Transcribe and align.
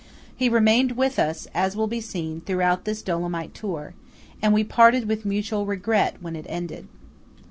He 0.35 0.49
remained 0.49 0.93
with 0.93 1.19
us, 1.19 1.47
as 1.53 1.75
will 1.77 1.85
be 1.85 2.01
seen, 2.01 2.41
throughout 2.41 2.85
this 2.85 3.03
Dolomite 3.03 3.53
tour; 3.53 3.93
and 4.41 4.51
we 4.51 4.63
parted 4.63 5.07
with 5.07 5.27
mutual 5.27 5.67
regret, 5.67 6.15
when 6.21 6.35
it 6.35 6.47
ended. 6.49 6.87